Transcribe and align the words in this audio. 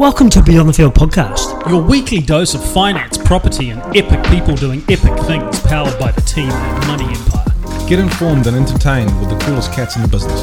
Welcome 0.00 0.30
to 0.30 0.42
Beyond 0.42 0.66
the 0.66 0.72
Field 0.72 0.94
podcast. 0.94 1.68
Your 1.68 1.82
weekly 1.82 2.20
dose 2.20 2.54
of 2.54 2.64
finance, 2.64 3.18
property, 3.18 3.68
and 3.68 3.82
epic 3.94 4.24
people 4.30 4.56
doing 4.56 4.80
epic 4.88 5.14
things 5.26 5.60
powered 5.60 5.98
by 5.98 6.10
the 6.10 6.22
team 6.22 6.48
at 6.48 6.86
Money 6.86 7.04
Empire. 7.04 7.86
Get 7.86 7.98
informed 7.98 8.46
and 8.46 8.56
entertained 8.56 9.14
with 9.20 9.28
the 9.28 9.36
coolest 9.44 9.74
cats 9.74 9.96
in 9.96 10.02
the 10.02 10.08
business. 10.08 10.40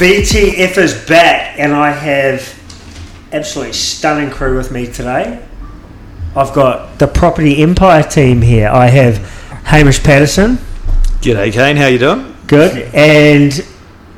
BTF 0.00 0.78
is 0.78 1.06
back, 1.06 1.58
and 1.58 1.74
I 1.74 1.90
have 1.90 2.58
absolutely 3.32 3.74
stunning 3.74 4.30
crew 4.30 4.56
with 4.56 4.72
me 4.72 4.86
today. 4.90 5.46
I've 6.34 6.54
got 6.54 6.98
the 6.98 7.06
Property 7.06 7.62
Empire 7.62 8.02
team 8.02 8.40
here. 8.40 8.70
I 8.70 8.86
have 8.86 9.18
Hamish 9.64 10.02
Patterson, 10.02 10.56
G'day, 11.20 11.52
Kane. 11.52 11.76
How 11.76 11.88
you 11.88 11.98
doing? 11.98 12.34
good, 12.46 12.94
and 12.94 13.62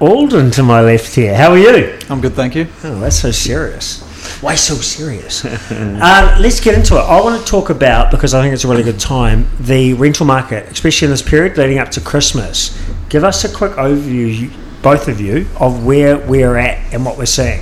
Alden 0.00 0.50
to 0.52 0.62
my 0.62 0.80
left 0.80 1.14
here. 1.14 1.34
How 1.34 1.50
are 1.52 1.58
you? 1.58 1.98
I'm 2.08 2.22
good, 2.22 2.32
thank 2.32 2.54
you. 2.54 2.66
Oh, 2.84 3.00
that's 3.00 3.20
so 3.20 3.30
serious. 3.30 4.00
Why 4.40 4.54
so 4.54 4.74
serious? 4.76 5.44
uh, 5.44 6.38
let's 6.40 6.58
get 6.58 6.74
into 6.74 6.94
it. 6.94 7.00
I 7.00 7.20
want 7.20 7.38
to 7.38 7.46
talk 7.46 7.68
about, 7.68 8.10
because 8.10 8.32
I 8.32 8.40
think 8.40 8.54
it's 8.54 8.64
a 8.64 8.68
really 8.68 8.82
good 8.82 8.98
time, 8.98 9.46
the 9.60 9.92
rental 9.92 10.24
market, 10.24 10.70
especially 10.70 11.04
in 11.04 11.10
this 11.10 11.20
period 11.20 11.58
leading 11.58 11.78
up 11.78 11.90
to 11.90 12.00
Christmas. 12.00 12.82
Give 13.10 13.24
us 13.24 13.44
a 13.44 13.54
quick 13.54 13.72
overview, 13.72 14.50
both 14.80 15.06
of 15.06 15.20
you, 15.20 15.46
of 15.58 15.84
where 15.84 16.16
we're 16.16 16.56
at 16.56 16.94
and 16.94 17.04
what 17.04 17.18
we're 17.18 17.26
seeing. 17.26 17.60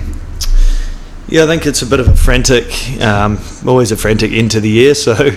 Yeah, 1.26 1.42
I 1.42 1.46
think 1.48 1.66
it's 1.66 1.82
a 1.82 1.86
bit 1.86 1.98
of 1.98 2.06
a 2.06 2.16
frantic, 2.16 2.72
um, 3.02 3.40
always 3.66 3.90
a 3.90 3.96
frantic 3.96 4.30
end 4.30 4.52
to 4.52 4.60
the 4.60 4.70
year. 4.70 4.94
So 4.94 5.32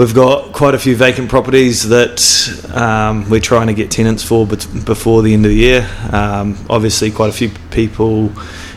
we've 0.00 0.14
got 0.14 0.54
quite 0.54 0.74
a 0.74 0.78
few 0.78 0.96
vacant 0.96 1.28
properties 1.28 1.90
that 1.90 2.18
um, 2.74 3.28
we're 3.28 3.38
trying 3.38 3.66
to 3.66 3.74
get 3.74 3.90
tenants 3.90 4.24
for 4.24 4.46
before 4.46 5.20
the 5.20 5.34
end 5.34 5.44
of 5.44 5.50
the 5.50 5.56
year. 5.56 5.86
Um, 6.10 6.56
obviously, 6.70 7.10
quite 7.10 7.28
a 7.28 7.34
few 7.34 7.50
people 7.70 8.32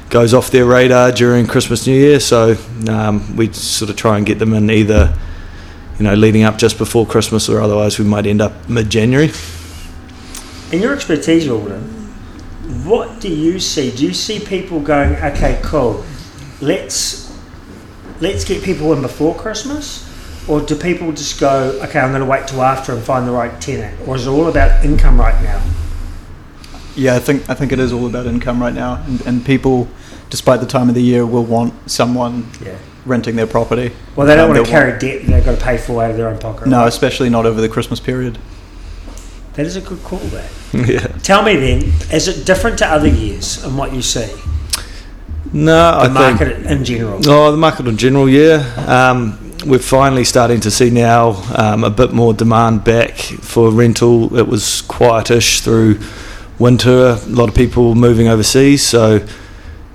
goes 0.10 0.34
off 0.34 0.52
their 0.52 0.66
radar 0.66 1.14
during 1.14 1.48
Christmas, 1.48 1.88
New 1.88 1.96
Year. 1.96 2.20
So 2.20 2.58
um, 2.90 3.38
we 3.38 3.54
sort 3.54 3.90
of 3.90 3.96
try 3.96 4.18
and 4.18 4.26
get 4.26 4.38
them 4.38 4.54
in 4.54 4.70
either, 4.70 5.18
you 5.98 6.04
know, 6.04 6.14
leading 6.14 6.44
up 6.44 6.58
just 6.58 6.78
before 6.78 7.06
Christmas, 7.06 7.48
or 7.48 7.62
otherwise 7.62 7.98
we 7.98 8.04
might 8.04 8.26
end 8.26 8.42
up 8.42 8.68
mid-January. 8.68 9.32
In 10.74 10.82
your 10.82 10.94
expertise, 10.94 11.48
Alden, 11.48 11.84
what 12.84 13.22
do 13.22 13.34
you 13.34 13.62
see? 13.62 13.96
Do 13.96 14.06
you 14.06 14.14
see 14.14 14.42
people 14.42 14.82
going, 14.82 15.16
okay, 15.16 15.62
cool, 15.64 16.04
let's 16.60 17.34
let's 18.20 18.44
get 18.44 18.62
people 18.62 18.92
in 18.92 19.02
before 19.02 19.34
Christmas? 19.36 20.10
Or 20.48 20.60
do 20.62 20.76
people 20.76 21.12
just 21.14 21.40
go, 21.40 21.80
okay, 21.84 22.00
I'm 22.00 22.10
going 22.12 22.22
to 22.22 22.26
wait 22.30 22.48
till 22.48 22.62
after 22.62 22.92
and 22.94 23.02
find 23.02 23.26
the 23.28 23.32
right 23.32 23.60
tenant? 23.62 23.98
Or 24.08 24.16
is 24.16 24.28
it 24.28 24.30
all 24.30 24.48
about 24.48 24.84
income 24.84 25.20
right 25.20 25.42
now? 25.42 25.62
Yeah, 26.96 27.16
I 27.16 27.20
think 27.20 27.50
I 27.50 27.54
think 27.56 27.72
it 27.72 27.80
is 27.80 27.92
all 27.92 28.06
about 28.06 28.28
income 28.28 28.62
right 28.62 28.74
now, 28.74 29.02
and, 29.08 29.20
and 29.26 29.44
people, 29.46 29.88
despite 30.30 30.60
the 30.60 30.68
time 30.68 30.90
of 30.90 30.96
the 30.96 31.02
year, 31.02 31.26
will 31.26 31.44
want 31.46 31.74
someone 31.90 32.46
Yeah. 32.64 32.76
renting 33.06 33.36
their 33.36 33.48
property. 33.48 33.92
Well, 34.16 34.28
they 34.28 34.36
don't 34.36 34.50
Um, 34.52 34.56
want 34.56 34.66
to 34.68 34.72
they'll 34.72 34.80
carry 34.80 35.00
debt 35.00 35.26
they've 35.26 35.44
got 35.44 35.58
to 35.58 35.64
pay 35.66 35.78
for 35.78 36.04
out 36.04 36.12
of 36.12 36.18
their 36.18 36.28
own 36.28 36.38
pocket. 36.38 36.68
No, 36.68 36.80
right? 36.80 36.88
especially 36.88 37.30
not 37.30 37.46
over 37.48 37.62
the 37.62 37.70
Christmas 37.70 38.00
period. 38.00 38.38
That 39.54 39.66
is 39.66 39.76
a 39.76 39.82
good 39.82 40.04
call, 40.04 40.20
that. 40.20 40.50
yeah. 40.88 41.08
Tell 41.24 41.42
me 41.42 41.56
then, 41.56 41.92
is 42.12 42.28
it 42.28 42.46
different 42.46 42.78
to 42.80 42.88
other 42.88 43.08
years 43.08 43.64
and 43.64 43.76
what 43.78 43.92
you 43.94 44.02
see? 44.04 44.28
No, 45.52 45.74
The 45.74 45.98
I 46.00 46.04
think. 46.04 46.14
market 46.40 46.66
in 46.66 46.84
general? 46.86 47.20
Oh, 47.28 47.52
the 47.52 47.58
market 47.58 47.88
in 47.88 47.98
general, 47.98 48.28
yeah. 48.30 48.64
Um, 48.88 49.43
we're 49.66 49.80
finally 49.80 50.24
starting 50.24 50.60
to 50.62 50.72
see 50.72 50.90
now 50.90 51.42
um, 51.56 51.84
a 51.84 51.90
bit 51.90 52.12
more 52.12 52.34
demand 52.34 52.84
back 52.84 53.18
for 53.18 53.72
rental. 53.72 54.38
It 54.38 54.48
was 54.48 54.84
quietish 54.88 55.62
through 55.62 56.00
winter, 56.60 57.18
a 57.22 57.26
lot 57.28 57.50
of 57.50 57.56
people 57.56 57.96
moving 57.96 58.28
overseas. 58.28 58.86
So 58.86 59.26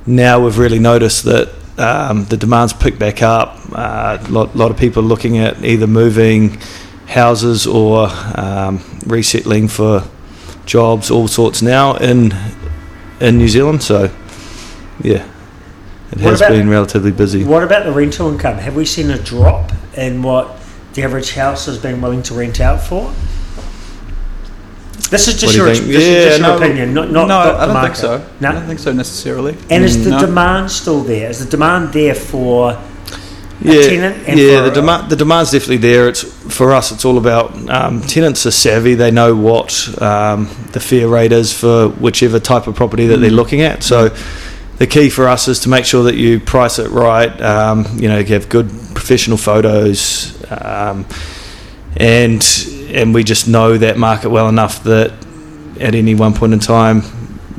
now 0.06 0.42
we've 0.42 0.58
really 0.58 0.78
noticed 0.78 1.24
that 1.24 1.48
um, 1.78 2.24
the 2.24 2.36
demand's 2.36 2.72
picked 2.72 2.98
back 2.98 3.22
up. 3.22 3.56
A 3.72 4.20
lot, 4.28 4.56
lot 4.56 4.70
of 4.70 4.76
people 4.76 5.02
looking 5.02 5.38
at 5.38 5.64
either 5.64 5.86
moving 5.86 6.58
houses 7.06 7.66
or 7.66 8.08
um, 8.34 8.78
resettling 9.06 9.68
for 9.68 10.04
jobs, 10.66 11.10
all 11.10 11.28
sorts 11.28 11.62
now 11.62 11.94
in 11.96 12.32
in 13.20 13.38
New 13.38 13.48
Zealand. 13.48 13.82
So 13.82 14.10
yeah, 15.02 15.28
it 16.12 16.18
What 16.20 16.30
has 16.30 16.40
about- 16.40 16.50
been 16.52 16.68
relatively 16.68 17.10
busy. 17.12 17.44
What 17.44 17.62
about 17.62 17.84
the 17.84 17.92
rental 17.92 18.28
income? 18.30 18.58
Have 18.58 18.74
we 18.76 18.84
seen 18.84 19.10
a 19.10 19.18
drop 19.18 19.72
in 19.96 20.22
what 20.22 20.56
the 20.94 21.02
average 21.02 21.34
house 21.34 21.66
has 21.66 21.78
been 21.78 22.00
willing 22.00 22.22
to 22.24 22.34
rent 22.34 22.60
out 22.60 22.80
for? 22.82 23.12
This 25.10 25.26
is 25.26 25.40
just 25.40 25.54
you 25.54 25.64
your, 25.64 25.74
think? 25.74 25.86
this 25.86 26.02
is 26.02 26.08
Yeah, 26.08 26.24
just 26.24 26.38
your 26.40 26.48
no, 26.48 26.56
opinion, 26.56 26.92
not, 26.92 27.10
not, 27.10 27.28
no, 27.28 27.44
not 27.44 27.46
I 27.56 27.64
don't 27.64 27.74
market. 27.74 27.86
think 27.86 27.96
so. 27.96 28.24
No? 28.40 28.48
I 28.48 28.52
don't 28.52 28.66
think 28.66 28.78
so 28.78 28.92
necessarily. 28.92 29.56
And 29.70 29.82
is 29.84 30.04
the 30.04 30.10
No. 30.10 30.20
demand 30.20 30.70
still 30.70 31.00
there? 31.02 31.30
Is 31.30 31.38
the 31.42 31.50
demand 31.50 31.92
there 31.94 32.14
for 32.14 32.72
a 32.72 32.78
yeah, 33.60 34.14
yeah. 34.34 34.60
The 34.60 34.70
demand, 34.72 35.10
the 35.10 35.16
demand's 35.16 35.50
definitely 35.50 35.78
there. 35.78 36.08
It's 36.08 36.22
for 36.22 36.72
us. 36.72 36.92
It's 36.92 37.04
all 37.04 37.18
about 37.18 37.56
um, 37.70 38.02
tenants 38.02 38.46
are 38.46 38.52
savvy. 38.52 38.94
They 38.94 39.10
know 39.10 39.34
what 39.34 39.88
um, 40.00 40.48
the 40.72 40.78
fair 40.80 41.08
rate 41.08 41.32
is 41.32 41.52
for 41.58 41.88
whichever 41.88 42.38
type 42.38 42.66
of 42.68 42.76
property 42.76 43.06
that 43.08 43.18
Mm. 43.18 43.22
they're 43.22 43.30
looking 43.30 43.62
at. 43.62 43.82
So 43.82 44.10
the 44.78 44.86
key 44.86 45.10
for 45.10 45.28
us 45.28 45.48
is 45.48 45.60
to 45.60 45.68
make 45.68 45.84
sure 45.84 46.04
that 46.04 46.14
you 46.14 46.40
price 46.40 46.78
it 46.78 46.90
right. 46.90 47.40
Um, 47.40 47.86
you 47.98 48.08
know, 48.08 48.18
you 48.18 48.34
have 48.34 48.48
good 48.48 48.68
professional 48.94 49.36
photos, 49.36 50.40
um, 50.50 51.06
and 51.96 52.44
and 52.90 53.12
we 53.12 53.24
just 53.24 53.48
know 53.48 53.76
that 53.76 53.98
market 53.98 54.30
well 54.30 54.48
enough 54.48 54.82
that 54.84 55.12
at 55.80 55.94
any 55.94 56.14
one 56.14 56.34
point 56.34 56.52
in 56.52 56.58
time 56.58 57.02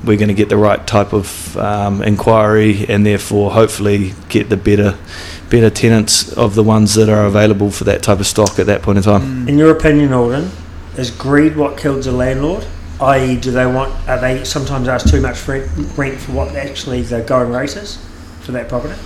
we're 0.03 0.17
going 0.17 0.29
to 0.29 0.33
get 0.33 0.49
the 0.49 0.57
right 0.57 0.85
type 0.87 1.13
of 1.13 1.57
um, 1.57 2.01
inquiry 2.01 2.85
and 2.87 3.05
therefore 3.05 3.51
hopefully 3.51 4.13
get 4.29 4.49
the 4.49 4.57
better 4.57 4.97
better 5.49 5.69
tenants 5.69 6.31
of 6.33 6.55
the 6.55 6.63
ones 6.63 6.95
that 6.95 7.09
are 7.09 7.25
available 7.25 7.69
for 7.71 7.83
that 7.83 8.01
type 8.01 8.19
of 8.19 8.27
stock 8.27 8.59
at 8.59 8.67
that 8.67 8.81
point 8.81 8.97
in 8.97 9.03
time. 9.03 9.47
In 9.47 9.57
your 9.57 9.71
opinion, 9.71 10.13
Alden, 10.13 10.51
is 10.95 11.11
greed 11.11 11.57
what 11.57 11.77
killed 11.77 12.05
a 12.07 12.11
landlord? 12.11 12.65
I.e., 13.01 13.37
do 13.37 13.51
they 13.51 13.65
want? 13.65 13.93
Are 14.09 14.19
they 14.19 14.43
sometimes 14.43 14.87
ask 14.87 15.09
too 15.09 15.21
much 15.21 15.47
rent, 15.47 15.69
rent 15.97 16.19
for 16.19 16.33
what 16.33 16.55
actually 16.55 17.01
the 17.01 17.21
going 17.21 17.51
rate 17.51 17.75
is 17.75 17.97
for 18.41 18.51
that 18.51 18.67
property? 18.67 18.99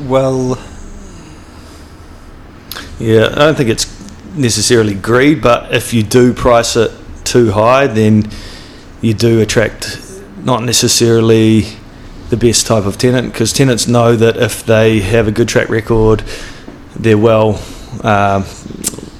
Well, 0.00 0.58
Yeah, 2.98 3.30
I 3.32 3.34
don't 3.34 3.56
think 3.56 3.68
it's 3.68 3.86
necessarily 4.36 4.94
greed, 4.94 5.42
but 5.42 5.74
if 5.74 5.92
you 5.92 6.02
do 6.04 6.32
price 6.32 6.76
it 6.76 6.92
too 7.24 7.50
high, 7.50 7.88
then 7.88 8.30
you 9.00 9.14
do 9.14 9.40
attract 9.40 9.98
not 10.44 10.62
necessarily 10.62 11.66
the 12.30 12.36
best 12.36 12.66
type 12.66 12.86
of 12.86 12.98
tenant 12.98 13.32
because 13.32 13.52
tenants 13.52 13.88
know 13.88 14.14
that 14.16 14.36
if 14.36 14.64
they 14.64 15.00
have 15.00 15.26
a 15.26 15.32
good 15.32 15.48
track 15.48 15.68
record, 15.68 16.22
they're 16.94 17.18
well, 17.18 17.60
um, 18.04 18.44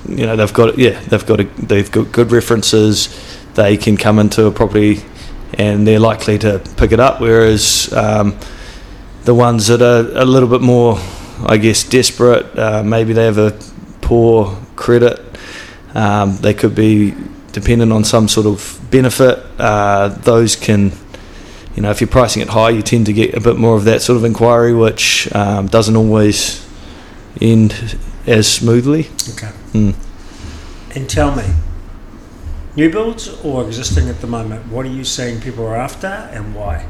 you 0.09 0.26
know, 0.26 0.37
they've 0.37 0.53
got 0.53 0.78
yeah, 0.78 1.00
they've 1.00 1.26
got 1.26 1.41
a, 1.41 1.44
they've 1.59 1.91
got 1.91 2.12
good 2.12 2.31
references. 2.31 3.09
They 3.54 3.76
can 3.76 3.96
come 3.96 4.18
into 4.18 4.46
a 4.46 4.50
property 4.50 5.02
and 5.54 5.86
they're 5.86 6.00
likely 6.00 6.38
to 6.38 6.60
pick 6.76 6.92
it 6.92 7.00
up. 7.00 7.20
Whereas 7.20 7.92
um, 7.92 8.38
the 9.24 9.34
ones 9.34 9.66
that 9.66 9.82
are 9.82 10.20
a 10.20 10.24
little 10.24 10.48
bit 10.48 10.60
more, 10.60 10.98
I 11.44 11.58
guess, 11.58 11.84
desperate, 11.84 12.58
uh, 12.58 12.82
maybe 12.82 13.12
they 13.12 13.24
have 13.24 13.38
a 13.38 13.58
poor 14.00 14.58
credit. 14.76 15.20
Um, 15.94 16.36
they 16.38 16.54
could 16.54 16.74
be 16.74 17.14
dependent 17.52 17.92
on 17.92 18.04
some 18.04 18.28
sort 18.28 18.46
of 18.46 18.80
benefit. 18.90 19.44
Uh, 19.58 20.08
those 20.08 20.56
can, 20.56 20.92
you 21.76 21.82
know, 21.82 21.90
if 21.90 22.00
you're 22.00 22.08
pricing 22.08 22.42
it 22.42 22.48
high, 22.48 22.70
you 22.70 22.82
tend 22.82 23.06
to 23.06 23.12
get 23.12 23.34
a 23.34 23.40
bit 23.40 23.56
more 23.56 23.76
of 23.76 23.84
that 23.84 24.02
sort 24.02 24.16
of 24.16 24.24
inquiry, 24.24 24.74
which 24.74 25.32
um, 25.34 25.66
doesn't 25.66 25.96
always 25.96 26.66
end 27.40 27.98
as 28.26 28.50
smoothly. 28.50 29.00
Okay. 29.34 29.50
Mm. 29.72 29.94
And 30.94 31.08
tell 31.08 31.34
me, 31.34 31.44
new 32.76 32.90
builds 32.90 33.28
or 33.44 33.64
existing 33.64 34.08
at 34.08 34.20
the 34.20 34.26
moment, 34.26 34.66
what 34.68 34.86
are 34.86 34.90
you 34.90 35.04
seeing 35.04 35.40
people 35.40 35.64
are 35.66 35.76
after 35.76 36.06
and 36.06 36.54
why? 36.54 36.86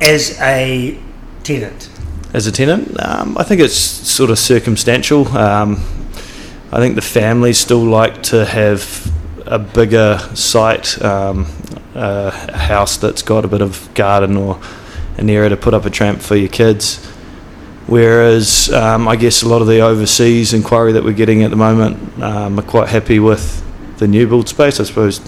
As 0.00 0.38
a 0.40 0.98
tenant. 1.42 1.90
As 2.32 2.46
a 2.46 2.52
tenant, 2.52 2.98
um, 3.04 3.36
I 3.38 3.44
think 3.44 3.60
it's 3.60 3.74
sort 3.74 4.30
of 4.30 4.38
circumstantial. 4.38 5.28
Um, 5.28 5.82
I 6.72 6.78
think 6.78 6.96
the 6.96 7.02
families 7.02 7.58
still 7.58 7.84
like 7.84 8.22
to 8.24 8.44
have 8.44 9.12
a 9.46 9.58
bigger 9.58 10.18
site, 10.34 11.00
um, 11.02 11.46
a 11.94 12.30
house 12.56 12.96
that's 12.96 13.22
got 13.22 13.44
a 13.44 13.48
bit 13.48 13.62
of 13.62 13.88
garden 13.94 14.36
or 14.36 14.60
an 15.16 15.30
area 15.30 15.48
to 15.48 15.56
put 15.56 15.72
up 15.72 15.84
a 15.84 15.90
tramp 15.90 16.20
for 16.20 16.36
your 16.36 16.48
kids. 16.48 17.04
Whereas 17.86 18.70
um, 18.72 19.06
I 19.06 19.14
guess 19.14 19.42
a 19.42 19.48
lot 19.48 19.62
of 19.62 19.68
the 19.68 19.80
overseas 19.80 20.52
inquiry 20.52 20.92
that 20.92 21.04
we're 21.04 21.12
getting 21.12 21.44
at 21.44 21.50
the 21.50 21.56
moment 21.56 22.22
um, 22.22 22.58
are 22.58 22.62
quite 22.62 22.88
happy 22.88 23.20
with 23.20 23.62
the 23.98 24.06
new 24.06 24.26
build 24.26 24.48
space. 24.48 24.80
I 24.80 24.84
suppose 24.84 25.20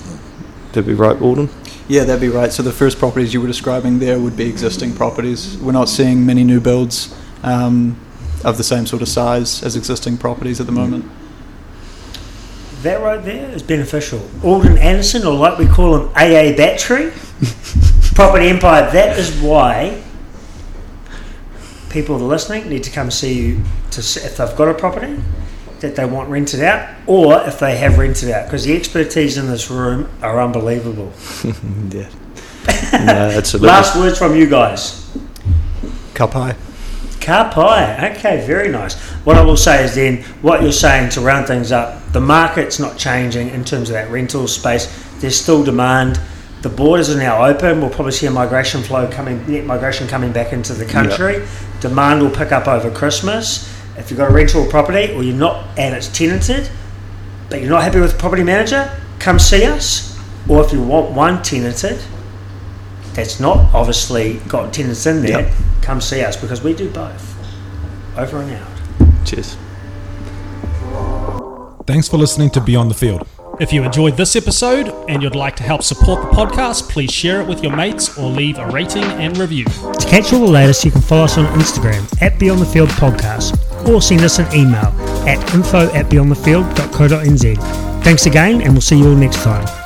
that'd 0.68 0.86
be 0.86 0.94
right, 0.94 1.20
Alden. 1.20 1.48
yeah, 1.88 2.04
that'd 2.04 2.20
be 2.20 2.28
right. 2.28 2.52
So 2.52 2.62
the 2.62 2.72
first 2.72 2.98
properties 2.98 3.32
you 3.32 3.40
were 3.40 3.46
describing 3.46 3.98
there 3.98 4.18
would 4.18 4.36
be 4.36 4.48
existing 4.48 4.94
properties. 4.94 5.56
We're 5.58 5.72
not 5.72 5.88
seeing 5.88 6.24
many 6.24 6.44
new 6.44 6.60
builds 6.60 7.14
um, 7.42 7.98
of 8.44 8.56
the 8.56 8.64
same 8.64 8.86
sort 8.86 9.02
of 9.02 9.08
size 9.08 9.62
as 9.62 9.76
existing 9.76 10.18
properties 10.18 10.60
at 10.60 10.66
the 10.66 10.72
moment. 10.72 11.04
That 12.82 13.02
right 13.02 13.22
there 13.24 13.50
is 13.50 13.62
beneficial. 13.62 14.20
Alden 14.44 14.78
Anderson, 14.78 15.26
or 15.26 15.34
like 15.34 15.58
we 15.58 15.66
call 15.66 15.98
him 15.98 16.08
AA 16.10 16.56
Battery, 16.56 17.10
Property 18.14 18.48
Empire, 18.48 18.88
that 18.92 19.18
is 19.18 19.36
why 19.40 20.02
people 21.90 22.18
that 22.18 22.24
are 22.24 22.28
listening 22.28 22.68
need 22.68 22.84
to 22.84 22.90
come 22.90 23.10
see 23.10 23.32
you 23.32 23.62
to 23.90 24.02
see 24.02 24.20
if 24.20 24.36
they've 24.36 24.56
got 24.56 24.68
a 24.68 24.74
property 24.74 25.16
that 25.80 25.96
they 25.96 26.04
want 26.04 26.28
rented 26.28 26.60
out, 26.60 26.94
or 27.06 27.40
if 27.42 27.58
they 27.58 27.76
have 27.76 27.98
rented 27.98 28.30
out, 28.30 28.46
because 28.46 28.64
the 28.64 28.76
expertise 28.76 29.38
in 29.38 29.46
this 29.46 29.70
room 29.70 30.08
are 30.22 30.40
unbelievable. 30.40 31.12
yeah. 31.90 32.08
No, 32.92 33.32
absolutely. 33.34 33.68
Last 33.68 33.96
words 33.96 34.18
from 34.18 34.36
you 34.36 34.48
guys. 34.48 35.08
Kapai. 36.14 36.56
Car 37.20 37.52
pie. 37.52 38.10
Okay, 38.16 38.44
very 38.46 38.70
nice. 38.70 38.94
What 39.24 39.36
I 39.36 39.42
will 39.42 39.56
say 39.56 39.84
is 39.84 39.94
then, 39.94 40.22
what 40.40 40.62
you're 40.62 40.72
saying 40.72 41.10
to 41.10 41.20
round 41.20 41.46
things 41.46 41.72
up, 41.72 42.12
the 42.12 42.20
market's 42.20 42.78
not 42.78 42.96
changing 42.96 43.50
in 43.50 43.64
terms 43.64 43.90
of 43.90 43.94
that 43.94 44.10
rental 44.10 44.48
space. 44.48 44.86
There's 45.20 45.38
still 45.38 45.62
demand. 45.62 46.18
The 46.62 46.68
borders 46.68 47.10
are 47.10 47.18
now 47.18 47.44
open. 47.44 47.80
We'll 47.80 47.90
probably 47.90 48.12
see 48.12 48.26
a 48.26 48.30
migration 48.30 48.82
flow 48.82 49.08
coming, 49.10 49.46
net 49.50 49.64
migration 49.64 50.08
coming 50.08 50.32
back 50.32 50.52
into 50.52 50.72
the 50.72 50.86
country. 50.86 51.46
Demand 51.80 52.22
will 52.22 52.30
pick 52.30 52.50
up 52.50 52.66
over 52.66 52.90
Christmas. 52.90 53.77
If 53.98 54.10
you've 54.10 54.18
got 54.18 54.30
a 54.30 54.32
rental 54.34 54.64
property 54.66 55.12
or 55.12 55.22
you're 55.22 55.34
not 55.36 55.66
and 55.78 55.94
it's 55.94 56.08
tenanted, 56.08 56.70
but 57.50 57.60
you're 57.60 57.70
not 57.70 57.82
happy 57.82 58.00
with 58.00 58.12
the 58.12 58.18
property 58.18 58.42
manager, 58.42 58.90
come 59.18 59.38
see 59.38 59.64
us. 59.64 60.16
Or 60.48 60.64
if 60.64 60.72
you 60.72 60.82
want 60.82 61.10
one 61.10 61.42
tenanted, 61.42 61.98
that's 63.14 63.40
not 63.40 63.74
obviously 63.74 64.34
got 64.48 64.72
tenants 64.72 65.04
in 65.06 65.22
there, 65.22 65.40
Yep. 65.42 65.52
come 65.82 66.00
see 66.00 66.22
us 66.22 66.36
because 66.36 66.62
we 66.62 66.72
do 66.74 66.88
both. 66.90 67.34
Over 68.16 68.40
and 68.40 68.52
out. 68.54 69.26
Cheers. 69.26 69.56
Thanks 71.86 72.06
for 72.08 72.16
listening 72.18 72.50
to 72.50 72.60
Beyond 72.60 72.90
the 72.90 72.94
Field. 72.94 73.26
If 73.60 73.72
you 73.72 73.82
enjoyed 73.82 74.16
this 74.16 74.36
episode 74.36 74.88
and 75.08 75.22
you'd 75.22 75.34
like 75.34 75.56
to 75.56 75.62
help 75.64 75.82
support 75.82 76.22
the 76.22 76.28
podcast, 76.36 76.88
please 76.88 77.10
share 77.10 77.40
it 77.40 77.48
with 77.48 77.62
your 77.62 77.74
mates 77.74 78.16
or 78.16 78.30
leave 78.30 78.58
a 78.58 78.66
rating 78.68 79.02
and 79.02 79.36
review. 79.36 79.64
To 79.64 80.06
catch 80.08 80.32
all 80.32 80.40
the 80.40 80.46
latest, 80.52 80.84
you 80.84 80.92
can 80.92 81.00
follow 81.00 81.24
us 81.24 81.36
on 81.38 81.46
Instagram 81.58 82.06
at 82.22 82.38
Beyond 82.38 82.60
the 82.60 82.66
Field 82.66 82.90
Podcast 82.90 83.58
or 83.88 84.02
send 84.02 84.22
us 84.22 84.38
an 84.38 84.46
email 84.54 84.92
at 85.26 85.38
info 85.54 85.90
at 85.92 86.06
beyondthefield.co.nz. 86.06 88.04
Thanks 88.04 88.26
again, 88.26 88.62
and 88.62 88.72
we'll 88.72 88.80
see 88.80 88.98
you 88.98 89.08
all 89.08 89.14
next 89.14 89.42
time. 89.42 89.77